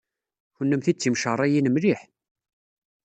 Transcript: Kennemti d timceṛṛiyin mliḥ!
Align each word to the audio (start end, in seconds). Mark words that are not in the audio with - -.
Kennemti 0.55 0.93
d 0.93 0.97
timceṛṛiyin 0.97 1.71
mliḥ! 1.73 2.01